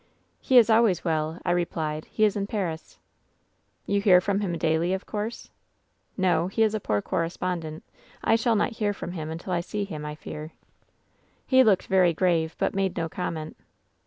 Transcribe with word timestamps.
"'He 0.41 0.57
is 0.57 0.67
always 0.71 1.05
well,' 1.05 1.39
I 1.45 1.51
replied. 1.51 2.05
'He 2.05 2.23
is 2.23 2.35
in 2.35 2.47
Paris.'" 2.47 2.97
'You 3.85 4.01
hear 4.01 4.19
from 4.19 4.39
him 4.39 4.57
daily, 4.57 4.93
of 4.95 5.05
course 5.05 5.45
V" 5.45 5.51
'No. 6.23 6.47
He 6.47 6.63
is 6.63 6.73
a 6.73 6.79
poor 6.79 7.03
correspondent. 7.03 7.83
I 8.23 8.35
shall 8.35 8.55
not 8.55 8.71
hear 8.77 8.93
from 8.93 9.11
him 9.11 9.29
until 9.29 9.53
I 9.53 9.61
see 9.61 9.83
him, 9.83 10.03
I 10.03 10.15
fear.' 10.15 10.53
"He 11.45 11.63
looked 11.63 11.85
very 11.85 12.13
grave, 12.15 12.55
but 12.57 12.73
made 12.73 12.97
no 12.97 13.09
comment. 13.09 13.55